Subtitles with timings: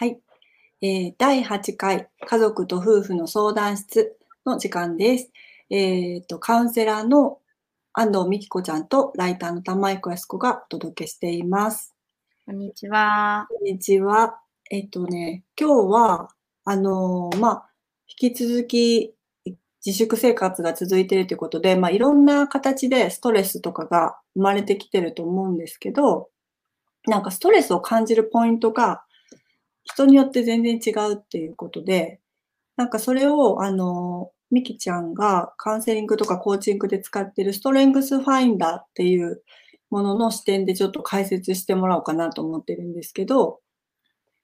[0.00, 0.18] はい、
[0.80, 5.30] えー、第8回家族と夫婦の相談室の時間です。
[5.68, 7.36] えっ、ー、と、カウンセラーの
[7.92, 11.94] 安藤美希子ちゃんとライターの玉井子康子がお届けしています。
[12.46, 13.46] こんにちは。
[13.50, 14.40] こんにちは。
[14.70, 16.30] えっ、ー、とね、今日は、
[16.64, 17.70] あのまあ、
[18.08, 19.12] 引き続き
[19.84, 26.30] 自粛生活が続いているということで、まあ、いろんな形でストレスとかが生まれてきてると思うんですけど、
[27.06, 29.04] なんかストレスを感じるポイントが
[29.92, 32.20] 人によって全然違うっていうことで、
[32.76, 39.42] なんかそれを、あの、ミキちゃんがカウンセリングとかコーチングで使ってるストレングスファインダーっていう
[39.90, 43.60] ものの視点でちょっと解説してもらおうかなと思ってるんですけど。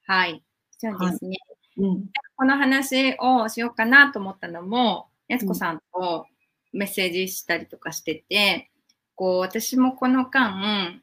[0.05, 0.43] はい。
[0.77, 1.37] そうですね。
[1.77, 2.05] はい、うん、
[2.35, 6.27] この話をしようかなと思ったのも、やすこさんと
[6.71, 8.69] メッセージしたりとかしてて、
[9.15, 11.01] こう、私もこの間、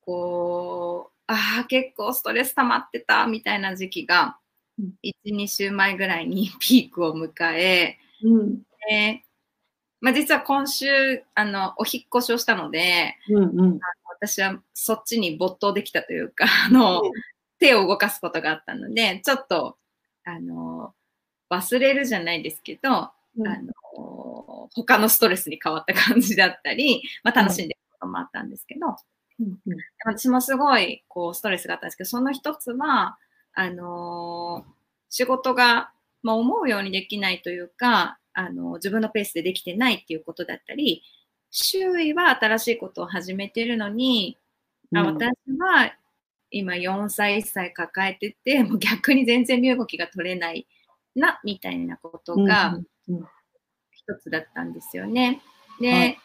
[0.00, 4.38] こう、ああ、結構ストレス溜まってたみたいな時期が、
[5.02, 9.22] 1、2週前ぐらいに ピークを迎え、うん、で
[10.00, 17.10] まあ、実は今週あのお引越しをしたので、うんうん、あの私はそっちに没頭できたというか あの、うん、
[17.58, 19.78] 手を動かすことがあったのでちょっと
[20.24, 20.94] あの
[21.50, 23.72] 忘れるじゃないですけど、うん、あの
[24.74, 28.96] 他のストレスに変わった感じだったり、まあ、楽しんでることもあったんですけど、
[29.40, 33.18] うんうん、私もすごいこうストレスがあったんですけど、その一つは、
[33.54, 34.72] あのー、
[35.10, 35.90] 仕事が、
[36.22, 41.02] まあ、思うようにできないというか、あのー、自分のペースでできてないっていうことだったり、
[41.50, 44.38] 周囲は新しいことを始めてるのに、
[44.92, 45.28] うん、あ私
[45.58, 45.92] は
[46.50, 50.66] 今4歳、1歳抱えてて、もう逆に全然身動きが取れない
[51.14, 52.78] な、みたいなことが
[53.90, 55.42] 一つだったんですよね。
[55.80, 56.18] で、はい、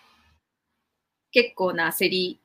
[1.31, 2.39] 結構な焦り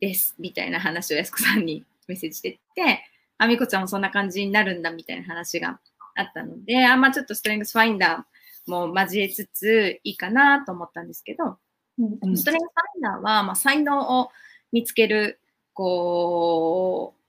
[0.00, 3.04] ですみたいな話をやすこさんにメッセージしてて、
[3.38, 5.80] あみこちゃんもそんな感じになるんだみたいな話が
[6.14, 11.56] あったので、あんまちょっとストレングスファインダーも交えつついいかなと思ったんですけど、
[11.98, 14.30] うんうん、ストレングスファインダーは、まあ、才能を
[14.72, 15.40] 見つける、
[15.72, 17.20] こう、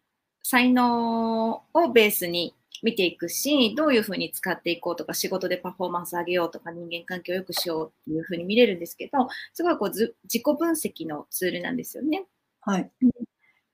[0.44, 2.54] 才能をベースに
[2.84, 12.26] 見ていくし、どういうふうに使っていこうとか、仕事でパフォーマンス上げようとか、人間関係を良くしようっていうふうに見れるんですけど、すごいこう自己分析のツールなんですよね。
[12.62, 12.92] はい。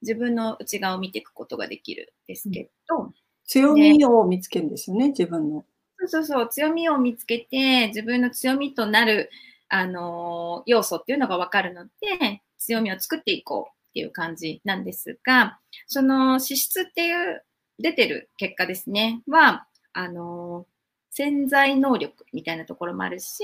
[0.01, 3.13] 自分の内側を見ていくことができるんですけど、うん、
[3.45, 5.65] 強みを見つけるんですよね、自分の。
[5.99, 9.29] そうそうそう、強みを見つけて、自分の強みとなる、
[9.69, 17.43] あのー、要素っていうのが分かるので、強みを作っていこうっていう感じなんですが、その資質っていう
[17.79, 20.77] 出てる結果ですね、は、あのー、
[21.09, 23.43] 潜在能力みたいなところもあるし、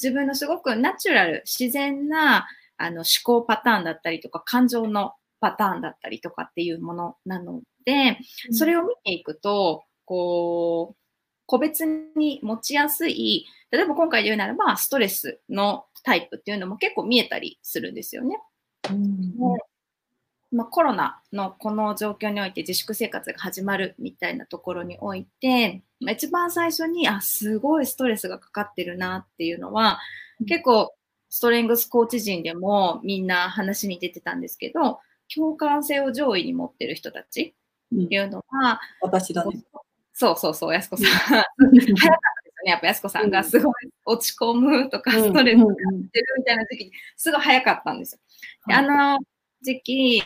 [0.00, 2.46] 自分のすごくナチュラル、自然な
[2.78, 8.18] あの思考パターンだったりとか、感情のパターンだったりとかっていうものなので、
[8.52, 10.96] それを見ていくと、こう、
[11.46, 11.86] 個別
[12.16, 18.38] に持ちやすい、例えば今回で言うならば、ストレスのタイプっていうのも結構見えたりするんですよね。
[18.90, 19.34] うん。
[20.50, 29.98] まあ、コロナのこの状況において自粛生活が始まるみたいなところにおいて、まあ、一番最初に、あ、すごいストレスがかかってるなっていうのは、
[30.46, 30.94] 結構
[31.30, 35.00] ストレングスコーチ陣でもみんな話に出てたんですけど、
[35.34, 37.54] 共感性を上位に持ってる人たち
[37.94, 39.62] っていうのは、うん、私だね。
[40.12, 41.06] そうそうそう、やすこさん。
[41.06, 42.70] 早かったですよね。
[42.70, 43.72] やっぱやすこさんがすごい
[44.04, 45.82] 落ち込むとか、ストレスがって
[46.20, 48.20] るみたいな時に、すごい早かったんですよ。
[48.74, 49.18] あの
[49.62, 50.22] 時期、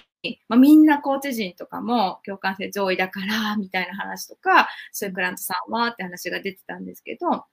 [0.49, 7.45] まあ、みんなコーチ陣とかも共感性上位だからみたいな話とか、そういうクラントさんはって話が出てたんですけど、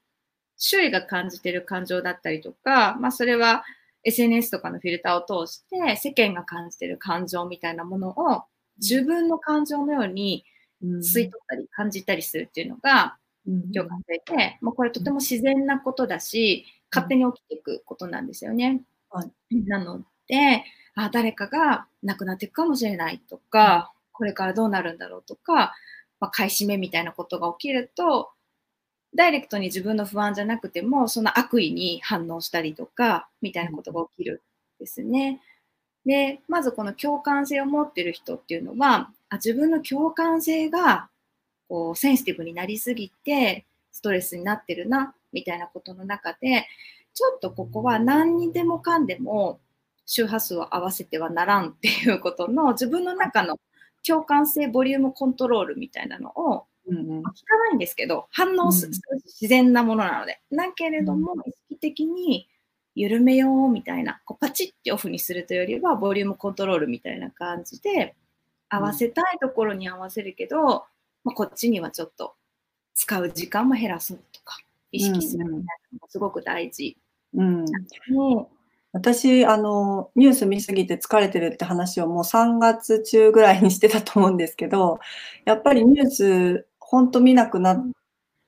[0.59, 3.63] 周囲が感じてる感情だったりとか、まあ、それは
[4.03, 8.43] SNS とかのフィルターを通して世間が感じてる感情みたいなものを
[8.77, 10.45] 自分の感情のように
[10.83, 13.17] 吸い取ったり感じたりするっていうのが
[13.73, 18.81] 共感性で、まあ、これとても自然なことだし勝手に起きていくことなんですよね。
[19.09, 20.63] はい、なので
[20.95, 25.73] あ誰かが亡くなっていくかもしれないとかこれからどうなるんだろうとか、
[26.19, 28.29] まあ、買い占めみたいなことが起きると
[29.15, 34.44] ダイレクトに自分の不安じゃなくても、その悪意に反応したりとか、みたいなことが起きる
[34.77, 35.41] んですね。
[36.06, 41.09] で、まずこの共感性を持ってる人っていうのは、あ自分の共感性が
[41.67, 46.67] こうセンシティブになりすぎて、ストレスになってるな、みたいなことの中で、
[47.13, 49.59] ちょっとここは何にでもかんでも
[50.05, 53.57] 周波数を合わせてはならんっていうことの自分の中の
[54.07, 58.94] 共感性ボリュームコントロールみたいなのをうんうん、聞かないんですけど、反応する、
[59.25, 60.41] 自然なものなので。
[60.51, 62.47] だけれども、意識的に
[62.95, 68.15] 緩めようみたいな、こうパチッてオフにするというよりは、ボリュームコントロールみたいな感じで、
[68.69, 70.86] 合わせたいところに合わせるけど、
[71.24, 72.36] まあ、こっちにはちょっと
[72.94, 74.57] 使う時間も減らそうとか、
[74.91, 75.63] 意識するみたいな
[75.94, 76.97] のもすごく大事。
[77.33, 78.47] うん、うん。
[78.91, 85.00] 私、あの、ニュース見すぎて疲れてるって話をもう3月中ぐらいにしてたと思うんですけど、
[85.45, 87.88] やっぱりニュース、ほんと見なくなっ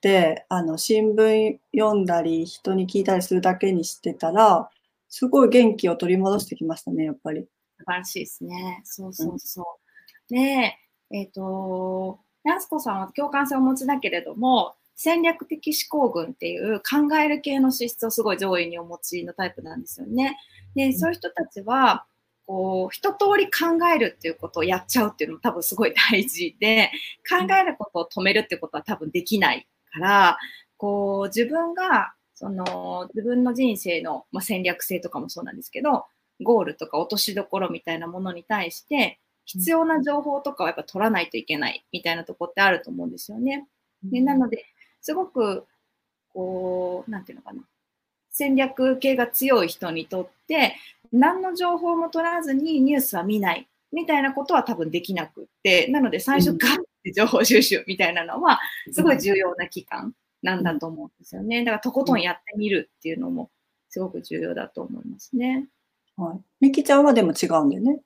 [0.00, 4.68] て、あの、新聞読んだり、人に聞いたりするだけにしてたら、
[5.08, 7.42] すごい元気を取り戻してきましたね、やっぱり。
[7.78, 8.82] 素晴らしいですね。
[8.82, 10.34] そうそうそう。
[10.34, 10.76] うん、で、
[11.12, 20.36] えっ、ー、と、やすこさんは共感性をお持ちだけれども、戦略的思考群っていう考える系の資質をすごい上位にお持ちのタイプなんですよね。
[20.74, 22.06] で、そういう人たちは、
[22.46, 26.90] こう、一通り考えるっていうことをやっちゃうっていうのも多分すごい大事で、
[27.28, 30.38] 考えることを止めるっていうことは多分できないから、
[30.76, 36.06] こう、自分が、その、自分の人生の、まあ、戦略性とかもそうなんですけど、
[36.40, 43.66] ゴールとか落としどころみたいなものに対して、必要な情報とかをやっぱ取らないといけないみたいなとこってあると思うんですよね。
[44.02, 44.64] でなので、
[45.00, 45.66] すごく、
[46.32, 47.62] こう、なんていうのかな。
[48.30, 50.76] 戦略系が強い人にとって、
[51.12, 58.58] 何の情報も取らずにニュースは見ないみたいなことは多分できなくって、なので最初ガッて情報収集みたいなのは、
[58.90, 60.12] すごい重要な期間
[60.42, 61.64] なんだと思うんですよね。
[61.64, 63.50] だからとことんやってみるっていうのも
[63.90, 65.68] すごく重要だと思いますね。
[66.16, 66.40] はい。
[66.60, 68.00] みきちゃんはでも違うんだよね。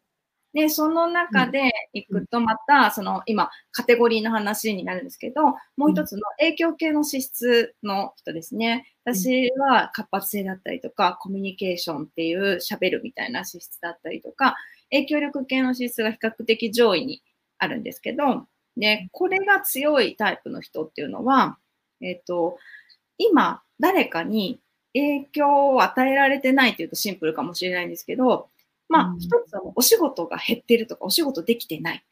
[0.57, 5.43] で、その中でいくとまた、その今、カテゴリーの話になるんですけど、
[5.77, 8.91] もう一つの影響系の資質の人ですね。
[9.05, 14.57] 私は活発性だったりとか、コミュニケーションっていう喋るみたいな資質だったりとか、
[14.91, 17.23] 影響力系の資質が比較的上位に
[17.59, 18.47] あるんですけど、
[18.79, 21.59] で、これが強いタイプの人っていうのは、
[22.01, 22.57] えっ、ー、と、
[23.19, 24.59] 今、誰かに
[24.95, 28.49] 影響を与えられてないというとシンプルかもしれないんですけど、
[28.89, 32.05] まあ、一つはお仕事が減ってるとか、お仕事できてない。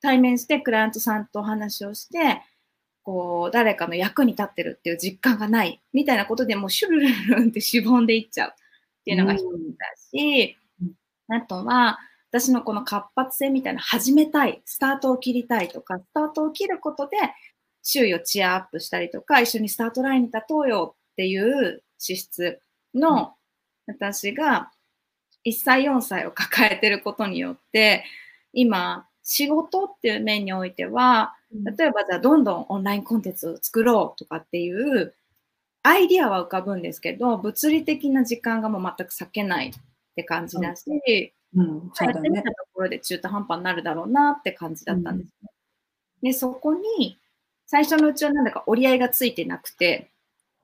[0.00, 2.42] 対面してクライアントさんとお話をして、
[3.02, 8.50] こう、誰かの役に立ってるっていう実感がない、みたいなことでもうシュルルルンってしぼんでいっちゃう。
[8.50, 8.52] っ
[9.04, 10.56] ていうのが一つだし、
[11.28, 11.98] あとは、
[12.30, 17.16] 私のこの活発性みたいな始めたい、スタートを切りたいとか、スタートを切ることで
[17.82, 22.60] 周囲をチアアップしたりとか、一緒にスタートラインに立とうよっていう資質
[22.94, 23.34] の
[23.86, 24.72] 私が
[25.46, 28.04] 1歳、4歳を抱えてることによって、
[28.52, 31.34] 今、仕事っていう面においては、
[31.76, 35.14] 例えばじゃあどんどんオンラインコンテンツを作ろうとかっていう
[35.82, 39.72] アイディアは浮かぶんですけど、物理的な時間がもう全く避けないっ
[40.16, 45.50] て感じだし、うん、そうやってみたところで中途半端になるだろうなって感じだったんですね。
[46.22, 47.18] うん、で、そこに
[47.66, 50.10] 最初のうちはなんだか折り合いがついてなくて、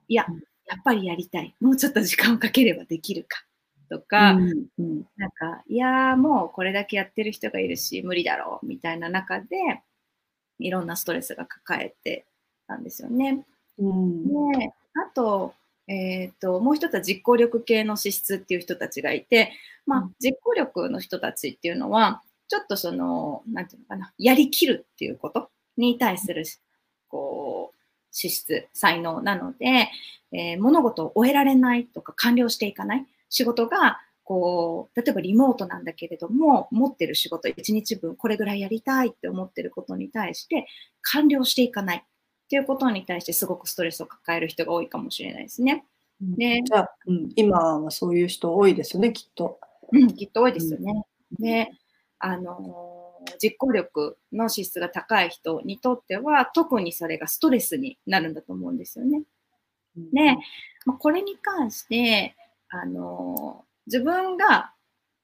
[0.08, 0.26] いや、
[0.67, 1.55] やっぱりやりたい。
[1.61, 3.44] もうちょっと時間をかければできるか。
[3.92, 9.46] とか、うんうん、なんか、いやもうこれだけやってる人がいるし、無理だろう、みたいな中で、
[10.58, 12.24] いろんなストレスが抱えて
[12.66, 13.44] たんですよね。
[13.78, 15.54] うん、で、あと、
[15.88, 19.52] えっ、ー、と、もう一つは実行力系の資質っていう人たちがいて、
[19.84, 26.44] まあ、実行力の人たちっていうのは、ちょっとその、なんていうのかな、やりきるっていうことに対する、
[27.08, 27.78] こう、
[28.10, 29.90] 資質、才能なので、
[30.32, 33.06] えー、物事を終えられないとか完了していかない。
[33.32, 40.66] 仕事が、こう、例えばリモートなんだけれども、持ってる仕事1日分これぐらいやりたいって思ってることに対して
[41.00, 45.85] 完了していかないっていうことに対してすごくストレスを抱える人が多いかもしれないですね。
[46.21, 49.59] でじゃあ、うん、今はそういう人多いですよね、きっと。
[49.92, 51.04] うん、きっと多いですよね。
[51.38, 51.71] うん、で、
[52.21, 59.23] あのー、実行力の資質が高い人にとっては、特にそれがストレスになるんだと思うんですよね。
[59.97, 60.37] で、
[60.87, 62.35] まあ、これに関して、
[62.75, 64.73] あの自分が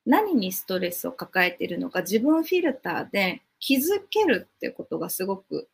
[0.05, 5.69] 何にストレスを抱えているのか自分フィルターで気づけるってことがすごく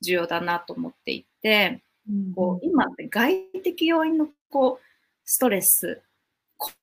[0.00, 4.86] 重要だなと思っていて、うん、こう今って外的要因のこう
[5.24, 6.00] ストレス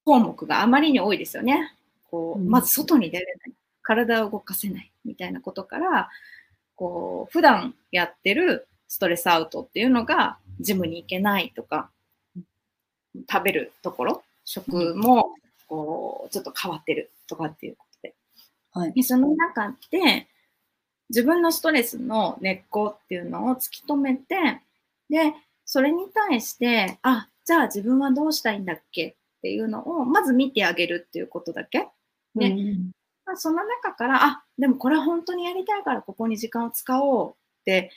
[0.06, 1.76] 項目があまりに多いですよね。
[2.10, 6.10] こうまず外に出れない、体を動かせないみたいなことから、
[6.76, 11.90] こう普段やってるストレスアウトっていうのがジムに行けないとか、
[13.30, 15.36] 食べるところ食も
[15.68, 18.16] こうちょっと変わってるとかっていうことで。
[18.72, 20.28] はい、でその中で
[21.10, 24.62] 自分のストレスの根っこっていうのを突き止めて
[25.10, 25.34] で
[25.66, 31.90] それに対してあじゃあ自分はどうしたいんだっけっていうのをまず見てあげるっていうことだけ。
[32.36, 32.92] で、うん
[33.26, 37.34] まあ、その中からあでもこれは本当にやりたいからここに時間を使おうっ
[37.66, 37.92] て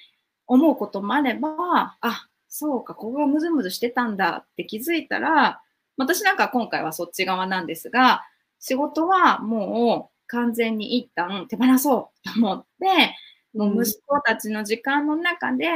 [0.49, 5.63] 思うこともあればあそうかここがムズムズしてたんだって気づいたら
[6.01, 8.25] 私なんか今回はそっち側なんですが、
[8.59, 13.17] 仕事はもう完全に一旦手放そうと思って、
[13.55, 15.67] もう息子たちの時間の中で、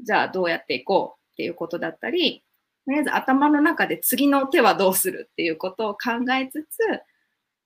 [0.00, 2.42] じゃあどうやっていこうっていうことだったり、
[2.84, 6.78] とりあえず頭の中で次の手はどうするっていうことを考えつつ、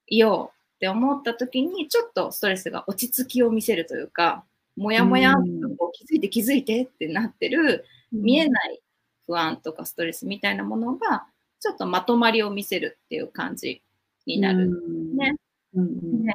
[0.07, 4.45] いようって思った時に、ちょっとストレスが落ち着きを見せるというか、
[4.77, 5.41] もやもやと
[5.77, 8.81] こう気づいて気づいてってなってる、見えない
[9.27, 11.27] 不安とかストレスみたいなものが、
[11.61, 13.83] ちょっとまとまりを見せるっていう感じ
[14.27, 14.67] になる。
[14.67, 15.17] ん。
[15.17, 15.33] です
[15.75, 16.33] ね。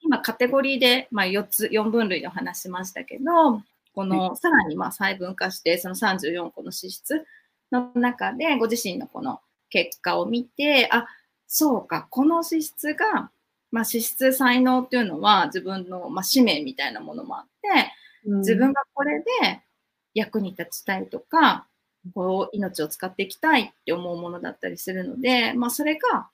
[0.00, 3.62] 今、カテゴリーで、まあ、4つ、4分類でお話しましたけど、
[3.94, 7.24] このさらにまあ細分化して、その34個の資質
[7.72, 11.06] の中で、ご自身のこの結果を見て、あ、
[11.46, 13.30] そうか、この資質が、
[13.72, 17.92] まあ、資質、才能っていうのは自分の、まあ、使命みたいなものもあって、
[18.24, 19.62] 自分がこれで
[20.14, 21.66] 役に立ちたいとか、
[22.14, 26.28] こう命を使っていきたいって思うものだったりするので、まあ、それが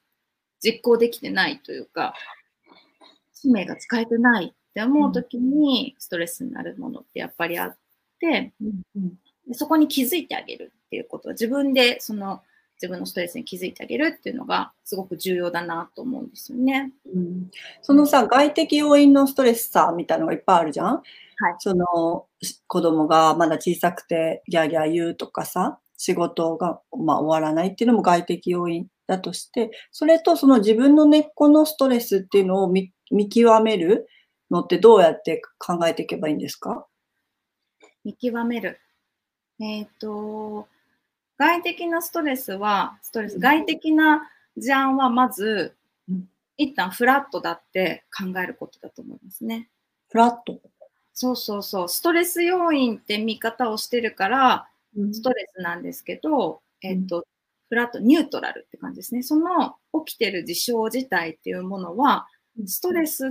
[0.62, 2.14] 実行できてないというか、
[3.34, 7.76] 使命が使えてないって思う時にストレスになるものってやっぱりあっ
[8.20, 8.52] て、
[9.48, 12.42] でそこに気づいてあげるっていうことは自分でその
[12.80, 16.92] 自分のストレスに気づいてあげるっていうのがすごく重要だなと思うんですよね。
[17.14, 17.50] うん、
[17.80, 21.02] そのさ外的要因のストレスさみたいなのがいっぱいあるじゃん？
[21.42, 22.26] はい、その
[22.66, 32.92] 子供がまだ小さくてギャーギャー言うとかさ仕事が、まあ、終わらないっていうのも外的要因だとしてそれとその自分の根っこのストレスっていうのを見
[33.28, 34.06] 極める
[34.50, 36.86] のってどうやって考えていけばいいんですか？
[38.04, 38.80] 見極める。
[39.60, 40.66] えっ、ー、と、
[41.38, 45.76] 外的なストレスは、ストレス、外的な事案はまず、
[46.08, 49.68] うん、一旦フラットだって考えることだと思いますね。
[50.08, 50.60] フラット？
[51.14, 51.88] そうそうそう。
[51.88, 54.68] ストレス要因って見方をしてるから、
[55.12, 57.26] ストレスなんですけど、うん、えっ、と、
[57.68, 59.22] フラット、ニュートラルって感じですね。
[59.22, 62.28] その起きてる事象自体っていうものは、
[62.66, 63.30] ストレスっ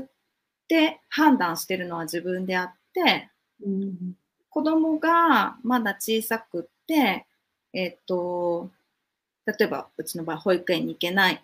[0.68, 3.30] て判断してるのは自分であって、
[3.64, 4.16] うん、
[4.50, 7.26] 子供がまだ小さくって、
[7.74, 8.72] えっ、と、
[9.46, 11.40] 例えばうちの場合保育園に行けないっ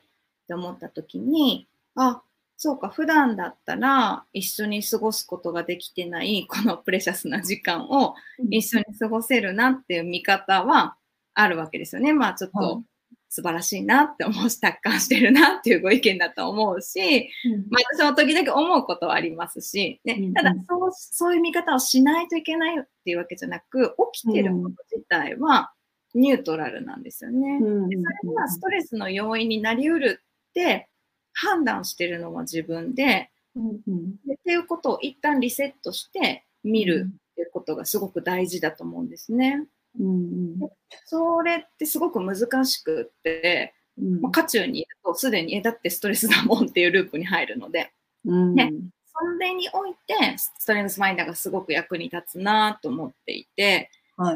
[0.48, 2.22] て思った時に、あ、
[2.60, 8.16] そうか、普段だったら一緒に過ごすことができてないこのプレシャスな時間を
[8.50, 10.98] 一緒に過ごせるなっていう見方は
[11.36, 12.14] あるわけですよね。
[12.14, 12.82] まあちょっと
[13.30, 25.72] 素晴らしいなって思うし、達観してるなっていうご意見だと思うし、うん、まあ、私も時々思うことはありますし、ね、ただそう、そういう見方をしないといけないっていうわけじゃなく、起きてること自体は
[26.16, 27.60] ニュートラルなんですよね。
[27.60, 30.90] でそれがストレスの要因になりうるって
[31.38, 39.68] 判断してるのは自分で、うんうん、でっていうことを一旦リセットして見るっていうことがすごく大事だと思うんですね。
[40.00, 40.70] うんうん、
[41.06, 47.92] それってすごく難しくって、うん、まあ、渦中にいるとすでにえだってストレスだもんっていうループに入るので、
[48.26, 48.74] うん、ね、
[49.06, 54.36] それにおいてストレングスマインダーがすごく役に立つなと思っていて、は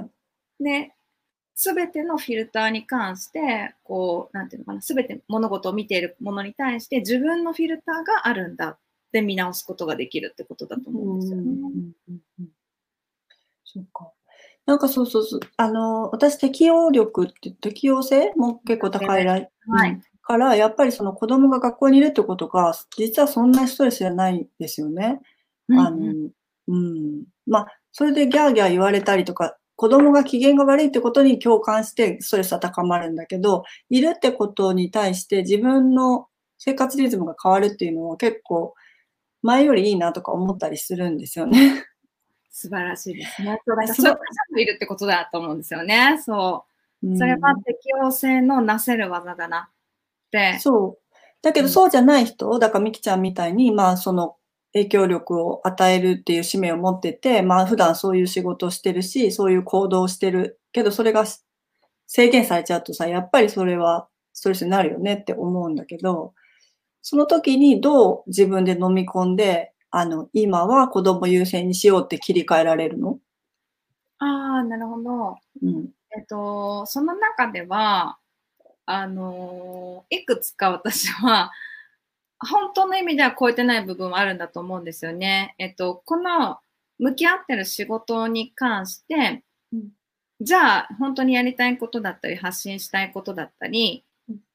[0.59, 0.93] い、で
[1.63, 8.77] 全てのフィルターに関してこうなんていうのかな全て物事を見ているものに対して自分のフィルターがあるんだっ
[9.11, 11.53] て見直すことができるってことだと思うんですよね。
[13.63, 14.11] そうか
[14.65, 19.37] なんかそうそうそう、あの、私適応力って適応性も結構高いら、は
[19.87, 25.19] い、から、やっぱりその子供が学校にいるってことが、実はそんなストレスじゃないですよね。
[25.67, 26.29] うん、あの、
[26.67, 27.23] うん。
[27.47, 36.27] まあ、それでギャーギャー言われたりとか、子供が機嫌が悪いってことに共感してストレスは高まるんだけど、いるってことに対して自分の
[36.59, 38.75] 生活リズムが変わるっていうのは結構
[39.41, 41.83] 前よりいいなとか思ったりするんですよね。
[42.51, 43.59] 素晴らしいですね。
[43.65, 44.11] そうだからそ
[44.55, 46.21] ういるってことだと思うんですよね。
[46.23, 46.63] そ
[47.01, 47.17] う。
[47.17, 49.71] それは適応性のなせる技だな
[50.27, 50.59] って。
[50.59, 51.15] そう。
[51.41, 54.35] だけどそうじゃない人、だからみきちゃんみたいに、まあその
[54.73, 61.25] 影響力を与えるっていう使命を持ってて、まあ普段そういう仕事をしてるし、そういう行動をしてるけど、それが
[62.07, 66.33] 制限されちゃうとさ、やっぱりそれはストレスになるよねって思うんだけど、
[67.01, 73.19] その時にどう自分で飲み込んで、あの、今は子供優先にしようって切り替えられるの？
[74.19, 74.25] あ
[74.61, 75.37] あ、なるほど。
[75.63, 75.89] うん。
[76.15, 78.17] えっと、その中では、
[78.85, 81.51] あのいくつか私は、
[82.49, 85.55] 本当の意味では超えてない部分はあるんだと思うんですよね。
[85.57, 86.59] えっと、この
[86.99, 89.43] 向き合ってる仕事に関して、
[89.73, 89.89] うん、
[90.39, 94.03] じゃあ本当にやりたいことだったり発信したいことだったり、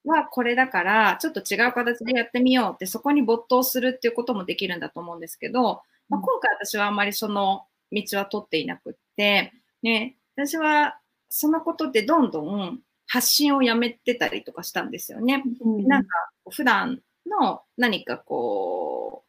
[0.04, 9.52] はこれだから、ちょっと違う形でやってみようって、そこに没頭するっていうこともできるんだと思うんですけど、まあ、今回私はあんまりその道は取っていなくって、
[9.82, 15.42] ね、私はそのことでどんどん発信をやめてたりとかしたんですよね。
[15.60, 16.08] うん、なんか
[16.50, 19.26] 普段の何かこう、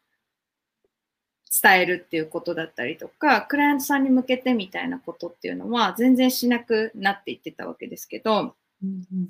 [1.62, 8.56] 伝えるっていうことだったりとか、クライアントさんに向けてみたいなことっていうのは全然しなくなっていってたわけですけど、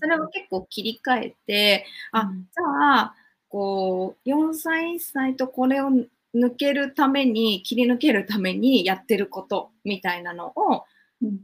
[0.02, 3.16] それを結構切り替えて、あ、じゃあ、
[3.50, 5.90] こう、4歳、1歳とこれを
[6.36, 10.84] 抜けるために、切り抜けるためにやってることみたいなのを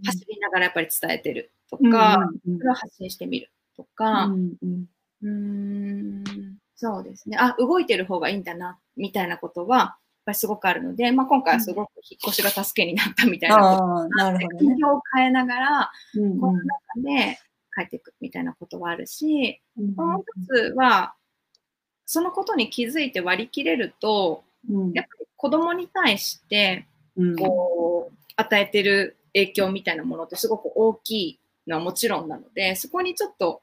[0.06, 7.38] 走りながらやっぱり伝えてるとか、それを発信してみるとか、うん、そうですね。
[7.40, 17.40] あ、動いてる方がいいんだな、みたいなことは、やっぱりすごくあるので、まあ、今回はすごく引っ越しが助けになったみたいなことなるほど、ね、を変えながら、うんうん、この中で
[17.76, 19.62] 帰っていくみたいなことはあるし、
[19.96, 21.16] もう一つは、
[22.06, 26.88] そのことに気づいて割り切れると、うん、やっぱり子供に対して、
[27.38, 33.62] こう、与えてる影響みたいなものってすごく大きいのはもちろんなので、そこにちょっと、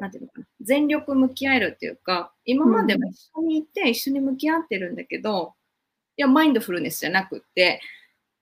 [0.00, 5.54] なんていうのかな、全力向き合えるっていうか、今までも一緒にいて一緒に向き合ってるんだけど、
[6.16, 7.80] いや、マインドフルネスじゃなくって、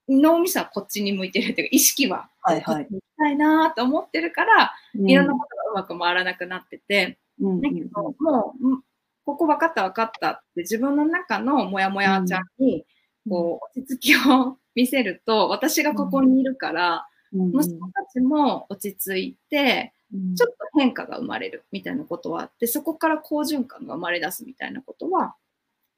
[0.09, 2.87] 脳みそはこっちに向いてるっていうか、意識は、はいはい。
[2.91, 8.83] 行きたいなと思ってるから、うん、いろんなことがうまく回らなくなってて、うん、だけど、もう、
[9.25, 12.87] ここ分かった分かったって自分の中のモヤモヤちゃんに、
[13.29, 19.93] こう、落ち着きを見せると、私がここにいるから、息子たちも落ち着いて、
[20.37, 25.35] ちょっと変化が生まれるみたいなことはあって、そこから好循環が生まれ出すみたいなことは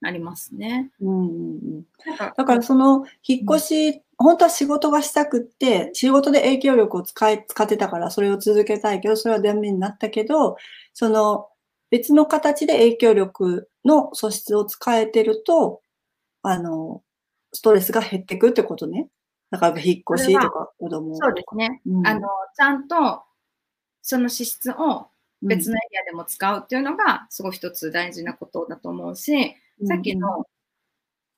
[0.03, 0.91] ありますね。
[1.01, 1.33] うんうんう
[1.81, 1.85] ん、
[2.37, 10.57] だからその引っ越し、うん、本当は仕事がしたくって、仕事で影響力を使い使ってたからそれを続けたいけど、それはダメになったけど、
[10.95, 11.49] その
[11.91, 15.81] 別の形で影響力の素質を使えてると、
[16.43, 17.03] あの、
[17.53, 19.09] ストレスが減っていくってことね。
[19.51, 21.81] だから引っ越しとか子供そうですね。
[21.87, 23.23] うん、あの、ちゃんと
[24.09, 25.09] その資質を
[25.43, 30.47] 別のエリアでも使うっていうのが、すごい一つ大事なことだと思うし、うん、さっきの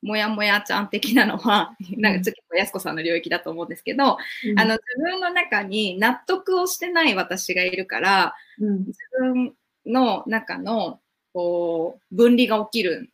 [0.03, 9.53] もやもやちゃん的なのは、なんか次のやすこさんの領域だと思うんですけど、うん、あの自分の中に納得をしてない私がいるから、自分
[9.85, 11.01] の中の
[11.33, 13.09] こう分離が起きるん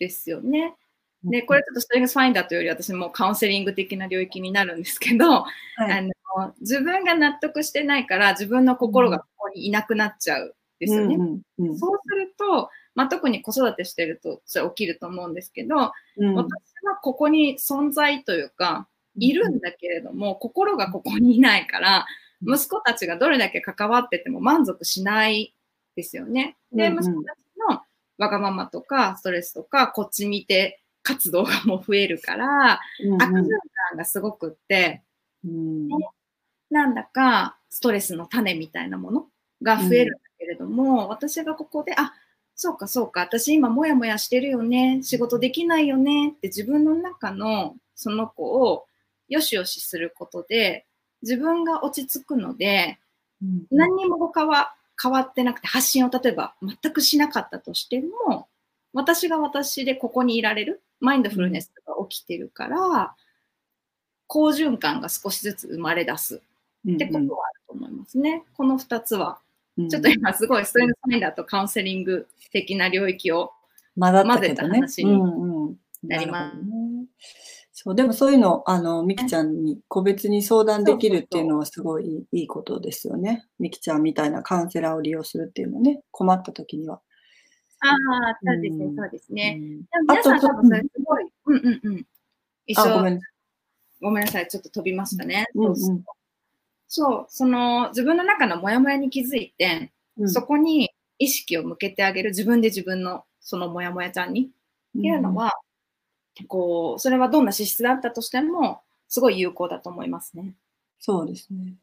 [0.00, 0.74] ですよね。
[1.22, 5.46] で、これちょっとストレングスファインダーというより私もカウンセリング的な領域になるんですけど、は
[5.88, 6.10] い、あの
[6.60, 11.16] 自分が納得してないから自分の心がここにいなくなっちゃうんですよね。
[11.16, 16.50] うんうんうん、そうすると、まあ、特に子育てしてるとそれ起きると思うんですけど、うん、私
[16.84, 22.06] はここに存在というか、いるんだけれども、心がここにいないから、
[22.42, 25.54] 息子たちがどれだけ関わってても満足しない
[25.94, 26.56] ですよね。
[26.72, 27.38] で、息子たち
[27.70, 27.80] の
[28.18, 33.48] わがままとかストレスとか、こっち見て活動がもう増えるから、うんうん、悪循
[33.90, 35.02] 環がすごくって、
[35.44, 35.88] うん、
[36.70, 39.26] なんだかストレスの種みたいなもの
[39.62, 42.12] が増えるんだけれども、うん、私がここで、あ、
[42.54, 48.86] そうかそうか、私今もやもやしてるよね、仕事できないよねって自分の中のその子を
[49.28, 50.86] よしよしすることで、
[51.22, 52.98] 自分が落ち着くので、
[53.42, 58.48] うん、何にも他は変わってなくて、発信を例えば全くしなかったとしても、
[58.92, 60.82] 私が私でここにいられる。
[61.00, 63.14] マインドフルネスが起きてるから、
[64.26, 66.40] 好循環が少しずつ生まれ出す
[66.88, 68.30] ってことはあると思いますね。
[68.30, 69.38] うんうん、この2つは、
[69.90, 73.52] ちょっと今すごいストレングスファインダーとカウンセリング的な領域を
[73.98, 76.56] 混ぜた話になります。
[77.72, 83.46] そう、でもそういうの、あの、みきちゃんに個別に相談できるっていうのはすごいいいことですよね。
[83.58, 87.00] みきちゃんみたいなカウンセラーを利用するっていうのね、困った時には。
[87.80, 87.96] ああ、
[88.42, 89.60] そうですね、そうですね。
[90.08, 92.06] 皆さん多分それすごい、うんうんうん。
[92.66, 93.20] 一緒ごめん
[94.00, 95.46] ごめんなさい、ちょっと飛びましたね。
[95.54, 95.74] うんうん、
[96.88, 104.42] そう、その自分の中のモヤモヤに気づいて、うん、そこに意識を向けてあげる、自分で自分のそのモヤモヤちゃんに、
[104.98, 105.52] っていうのは、
[106.48, 110.54] こう、それはどんな資質だったとしても、すごい有効だと思いますね。
[110.98, 111.74] そうですね。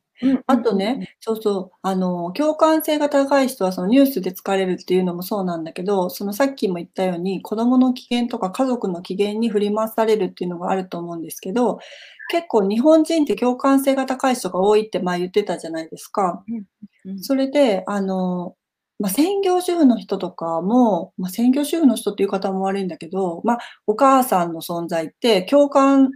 [0.47, 11.79] あとね、そうそう、あの、共感性が高い人はそのニュースで疲れるっていうのもそうなんだけど、そのさっきも言ったように、子供の機嫌とか家族の機嫌に振り回されるっていうのがあると思うんですけど、
[12.29, 16.43] 結構日本人って共感性が高い人が多いって前言ってたじゃないですか。
[17.21, 18.55] それで、あの、
[18.99, 26.11] まあ、専業主婦の人とかも、まあ、専業主婦の人っていう方も悪いんだけど、まあ、お母さんの存在って共感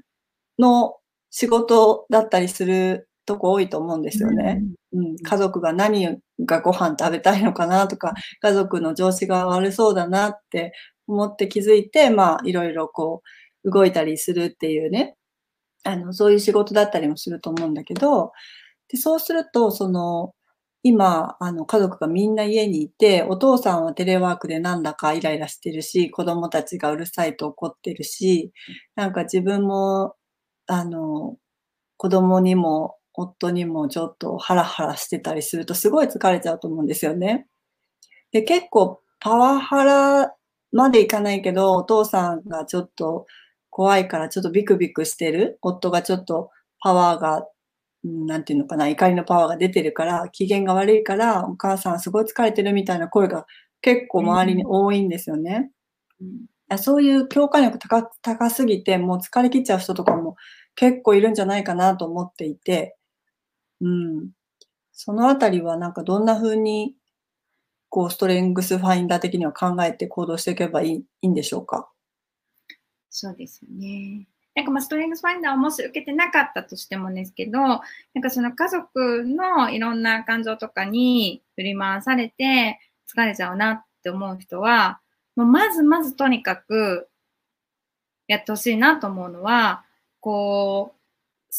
[0.60, 0.96] の
[1.32, 4.64] 仕事だったりするとこ多いと思うんですよね。
[4.94, 10.74] うん、家族が何がご飯食べたいのかなとか、家族の上司が悪そうだなって
[11.08, 13.22] 思って気づいて、まあ、いろいろこ
[13.64, 15.16] う、動いたりするっていうね、
[15.84, 18.32] あの、そういう仕事だったりもすると思うんだけど、
[18.90, 20.34] で、そうすると、その、
[20.84, 28.54] 今、あの、家族がみんな家にいて、お父さんはテレワークでなんだかイライラしてるし、子供たちがうるさいと怒ってるし、
[28.96, 30.16] なんか自分も、
[30.68, 31.38] あの、
[31.98, 37.48] 子供にも夫にもちょっとハラハラしてたりするとすごい疲れちゃうと思うんですよね。
[38.32, 40.36] で、結構パワハラ
[40.72, 43.26] までいかないけど、お父さんがちょっと
[43.70, 45.58] 怖いからちょっとビクビクしてる。
[45.62, 47.48] 夫がちょっとパワーが、
[48.04, 53.48] なんていうのかな、怒りのパワーが出てるから、機嫌が悪いから、お母さんすごい疲れてるみたいな声が
[53.82, 55.72] 結構周りに多いんですよね。
[56.22, 60.36] うん、そういう共感力高高すぎて、もう疲れ切っちゃう人とかも
[60.76, 62.98] 結構いるんじゃないかなと思っていて、
[63.82, 64.30] うん。
[64.92, 66.96] そのあたりはなんかどんな風に、
[67.90, 71.90] こう、ストレングスファインダー的には考えて行動していけばいいいいんでしょうか？
[73.10, 74.28] そうですよね。
[74.56, 82.80] なんかまあストレングスファインダーをもし受けてなかったとしてもですけど、なんかその家族のいろんな感情とかに振り回されて
[83.16, 85.00] 疲れちゃうなって思う人は、
[85.36, 87.08] もうまずまずとにかく
[88.28, 89.86] やってほしいなと思うのは、
[90.20, 90.97] こう、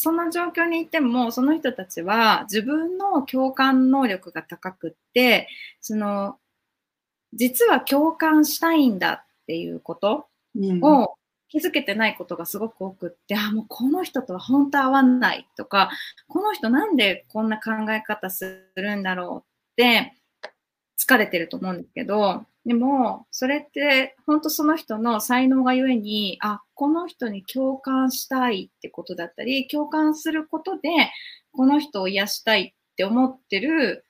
[0.01, 5.49] その状況にいても、その人たちは自分の共感能力が高くって、
[5.81, 6.37] その、
[7.33, 11.15] 実は共感したいんだっていうことを
[11.49, 15.89] 気づけてないことがすごく多くって、うん、あ、もうこの人とは本当合わないとか、
[16.29, 20.13] この人なんでこんな考え方するんだろうって
[20.97, 30.89] 疲れてると思うんですけど、でも、それって本当その人の才能がゆえに、あ、この人に共感したいってことだったり、共感することで、
[31.51, 34.05] この人を癒したいって思ってる、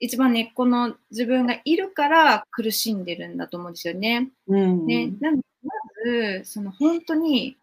[0.00, 4.30] 一番根っこの自分がいるから苦しんでるんだと思うんですよね。
[4.48, 5.72] うん、ねなので、ま
[6.04, 7.56] ず、その本当に、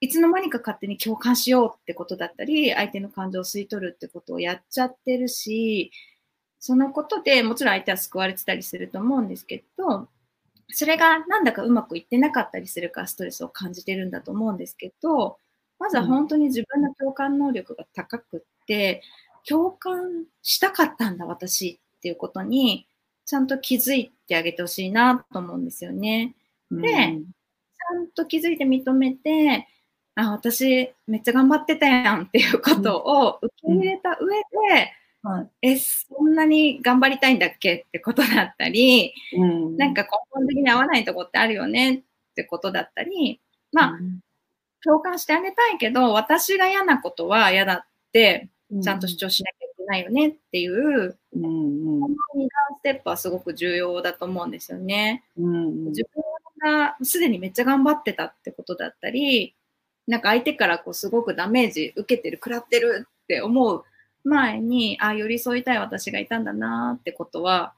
[0.00, 5.92] いつの間にか勝手に共感しようってことだったり、相手の感情を吸い取るってことをやっちゃってるし、
[6.60, 10.08] そのことでもちろん相手は救われてたりすると思うんですけど、
[10.70, 15.38] それがなんだかうまくいってなかったりするからストレスを感じてるんだと思うんですけど、
[15.78, 19.02] まずは本当に自分の共感能力が高くって、
[19.48, 22.86] 共感したかったんだ私っていうことに
[23.24, 26.34] ちゃんと気づいてあげてほしいなと思うんですよね。
[26.70, 29.68] で、ちゃんと気づいて認めて、
[30.14, 34.92] あ、私めっちゃ頑張ってたやんっていうことを受け入れた上で、はい、
[35.62, 42.02] え、そんなに頑張りたいんだっけってことだったり、うん、なんか根本的に合わないとこってあるよねっ
[42.34, 43.40] てことだったり、
[43.72, 44.20] まあ、うん、
[44.82, 48.48] 共感してあげたいけど、私が嫌なことは嫌だって、
[48.82, 51.48] ちゃんと主張しなきゃいけないよねっていう、この
[52.08, 55.24] 2ステップはすごく重要だと思うんですよね。
[55.36, 56.04] うんうん、自
[56.62, 59.54] 分がすでにめっちゃ頑張ってたってことだったり、
[60.06, 63.84] なんか相手からこうすごくダメージ受けてる、食らってるって思う
[64.28, 67.74] 前に、あ、寄り添いたい私がいたんだなってことは、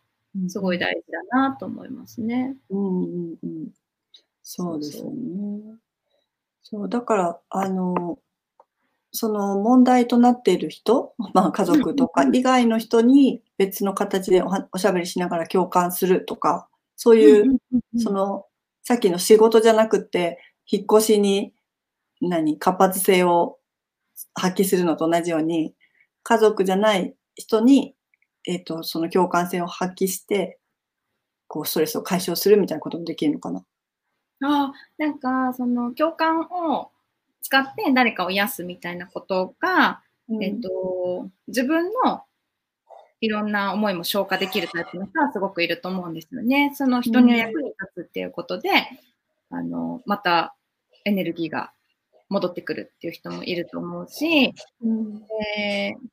[0.48, 2.56] すごい大事だなと思いますね。
[2.70, 3.68] うんうんうん。
[4.42, 5.78] そうですよね。
[6.62, 8.18] そう、だから、あの、
[9.12, 17.60] その問題となっている人、 まあ家族とか以外の人に別の形でおしゃべりしながら共感するとか、そういう、
[17.96, 18.46] その、
[18.82, 21.52] さっきの仕事じゃなくて、引っ越しに、
[22.20, 23.58] 何、活発性を
[24.34, 25.74] 発揮するのと同じように、
[26.22, 27.94] 家族じゃない人に、
[28.46, 30.58] えっ、ー、と、その共感性を発揮して、
[31.46, 33.64] こう、ストレスを解消するみたいなこともできるのかな。
[34.42, 36.90] ああ、なんか、その共感を
[37.42, 42.22] 使って誰かを癒すみたいなことが、うん、えっ、ー、と、自分の
[43.20, 46.72] いろんな思いも消化できるタイプの人はすごくいると思うんですよね。
[46.74, 48.70] その人に役に立つっていうことで、
[49.50, 50.54] うん、あの、また
[51.04, 51.72] エネルギーが
[52.30, 55.22] 戻ってくるっていう人もいると思うし、うん、
[55.58, 56.08] えー、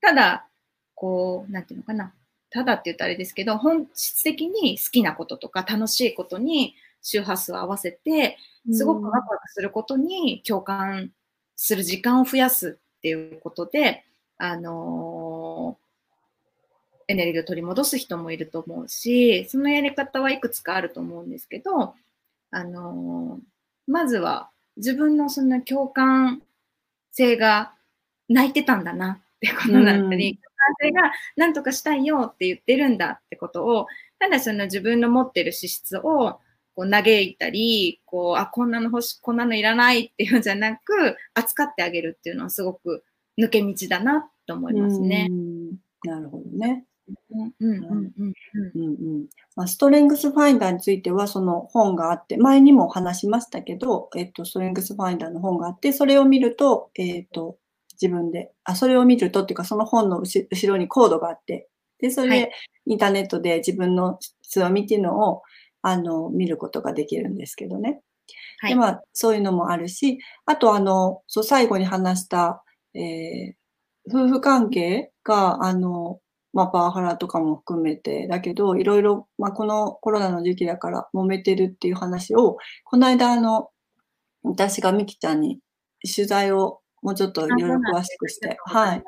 [0.00, 0.46] ただ、
[0.94, 2.14] こう、なんていうのかな、
[2.50, 8.36] ただって言ったらあれですけど、本質的に好きなこととか楽しいことに周波数を合わせて、
[8.72, 11.10] すごくワクワクすることに共感
[11.56, 14.04] する時間を増やすっていうことで、
[14.36, 21.94] あのー、エネルギーを取り戻す人もいると思うし、そのやり方はいくつかあると思うんですけど、
[22.50, 26.42] あのー、まずは自分のその共感
[27.12, 27.74] 性が
[28.28, 33.86] 泣いてたんだなってことだったり、共感性が何とかしたいよって言ってるんだってことを、
[34.18, 36.40] ただその自分の持ってる資質を
[36.74, 43.04] こう嘆いたり、こう、あ、こんなの欲し、こんなのいらないっていうんじゃなく、扱ってあげるっていうのはすごく
[43.38, 45.28] 抜け道だなと思いますね。
[46.04, 46.84] なるほどね。
[49.66, 57.56] ストレングスファインダーについてはその本があって、前にも話しましたけど、えっと、ストレングスファインダーの本があって、それを見ると、えっと、
[58.00, 58.52] 自分で。
[58.64, 61.68] あ、それを見るとっていうか、その本の後ろにコードがあって、
[61.98, 62.52] で、それで
[62.86, 65.42] インターネットで自分の強みっていうのを、
[65.82, 68.00] あの、見ることができるんですけどね。
[68.60, 72.62] はい、で、まあ、そういうのもあるし、あと、あの、そう、最後に話した、
[72.94, 73.54] えー、
[74.08, 76.20] 夫婦関係が、あの、
[76.58, 83.68] まあ、パワハラとかも含めて、だけど、いろいろ、まあ、このコロナの時期だから揉めてるっていう話を、この間、あの、
[84.42, 85.60] 私がみきちゃんに
[86.02, 89.04] 取材をもうちょっといろいろ詳しくして、はい。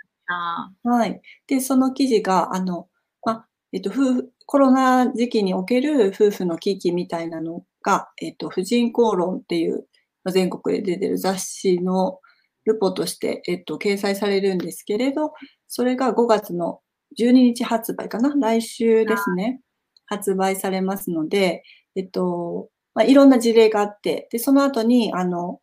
[0.85, 1.21] はい。
[1.49, 2.87] で、その記事が、あの、
[3.25, 9.89] まあ、えっと、夫婦、コロナ時期における夫婦の危機みたいなのが、えっと、婦人公論っていう、
[10.31, 12.21] 全国で出てる雑誌の
[12.65, 15.33] ルポとして、えっと、掲載されるんですけれど、
[15.67, 16.81] それが5月の
[17.19, 18.35] 12日発売かな？
[18.37, 19.61] 来週ですね。
[20.07, 21.63] 発売されますので、
[21.97, 25.61] えっと、まあ、いろんな事例があって、で、その後に、あの、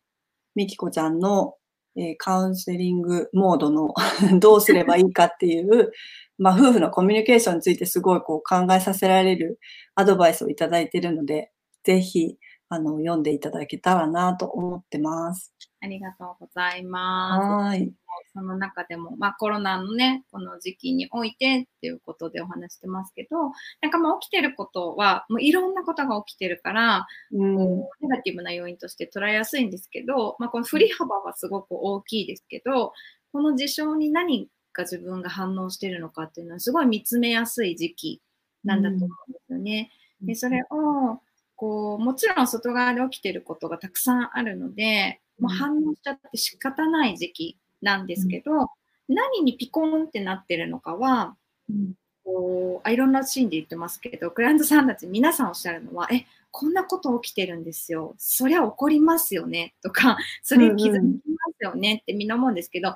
[0.54, 1.54] みきこちゃんの、
[1.96, 3.92] えー、カウンセリングモードの
[4.40, 5.92] どうすればいいかっていう、
[6.38, 9.58] まあ、夫婦のコミュニケーションについてすごいこう考えさせられる
[9.94, 11.50] アドバイスをいただいているので、
[11.84, 12.38] ぜひ、
[12.70, 15.54] あの、読んでいただけたらなと思ってます。
[15.80, 17.46] ありがとうございます。
[17.46, 17.92] はい。
[18.34, 23.36] その中でも、まあコロナのね、この時期においてっていうことでお話してますけど、
[23.80, 32.92] なんかまあ起きてることは、もういろんなことが起きてるから、うん、ネガティブな要因として捉えやすいんですけど、まあこの振り幅はすごく大きいですけど、
[33.32, 38.22] この事象に何か自分が反応してるのかっていうのはすごい見つめやすい時期
[38.64, 39.90] なんだと思うんですよね。
[40.20, 41.20] うん、でそれを
[41.58, 51.36] こう、もちろん外側で起きてることがたくさんあるので、もう反応しちゃって仕方ない時期なんですけど、うん、何にピコンってなってるのかは、
[51.68, 51.94] うん、
[52.24, 58.14] こうあいろんなシーンで言ってますけど、クライアントさんたち皆さんおっしゃるのは、え、こんなこと起きてるんですよ。
[58.18, 59.74] そりゃ起こりますよね。
[59.82, 61.12] とか、それ気づきま
[61.58, 62.94] すよねってみんな思うんですけど、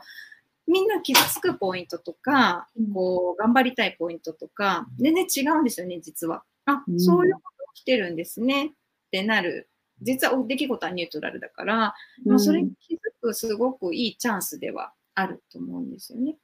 [0.69, 6.45] みんな傷つくポイントとか、こう、頑張りたいポイントとか、全然違うんですよね、実は。
[6.67, 7.43] あ、そういうこ
[7.75, 8.71] 来てるんですねっ
[9.11, 9.69] てなる。
[10.01, 11.95] 実は出来事はニュートラルだから、
[12.27, 16.37] うん、それに気づくすごくいいチャンスではあると思うんですよね。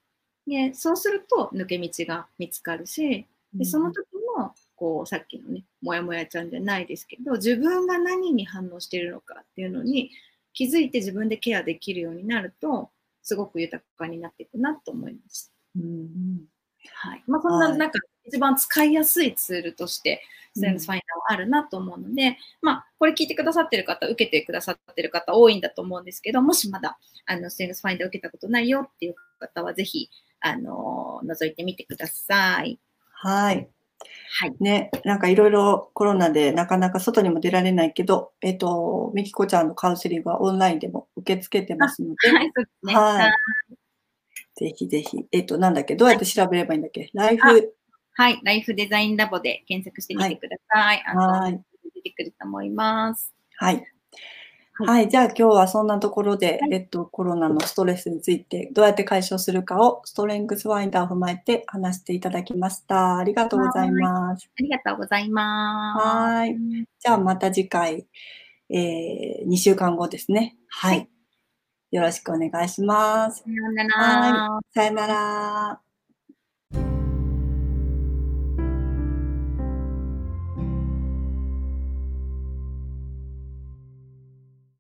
[0.47, 10.11] で、そうすると抜け道が見つかるし、でその時も、こう、さっきのね、もやもやちゃんじゃないですけど、自分が何に反応しているのかっていうのに
[10.53, 12.91] 気づいて自分でケアできるようになると、
[13.23, 15.53] すごく豊かになっていくなと思います。
[15.77, 16.45] うん、
[16.95, 20.23] はいまあ、そんな中、一番使いやすいツールとして、
[20.55, 30.11] ストレングスファインダーはあるなと思うので、うん、まあ、これ聞いてくださってる方、受けてくださってる方多いんだと思うんですけど、もしまだ、あの、ストレングスファインダー受けたことないよっていう方は、ぜひ、
[30.41, 32.79] あの、覗いてみてください。
[33.11, 33.69] はい。
[34.41, 34.55] はい。
[34.61, 42.53] ね、なんかいろいろコロナでなかなか外にも出られないけど、えっ、ー、と、みきこちゃんのカウンセリングはオンラインでも受け付けてますので、 はい、
[42.85, 42.95] ね。
[42.95, 43.33] はい。
[44.55, 45.27] ぜひぜひ。
[45.33, 45.97] えっ、ー、と、なんだっけ？
[45.97, 47.11] どうやって調べればいいんだっけ？
[47.13, 47.75] ライフ。
[48.19, 48.41] はい。
[48.43, 51.03] ライフデザインラボで検索してみてください。
[51.07, 51.61] はい。
[51.95, 53.33] 出てくると思います。
[53.59, 53.87] はい。
[54.73, 55.09] はい。
[55.09, 63.19] じゃあ今日はそんなところで、はい、えっと、コロナのストレスについてどうやって解消するかをストレングスファインダーを踏まえて話していただきました。
[63.19, 64.51] ありがとうございます。
[64.53, 66.05] ありがとうございます。
[66.05, 66.57] はい。
[66.99, 68.09] じゃあまた次回、
[68.69, 70.57] えー、2週間後ですね。
[70.67, 71.09] はい
[71.93, 73.45] よろしくお願いします。
[73.45, 74.59] さよなら。
[74.75, 75.88] さよなら。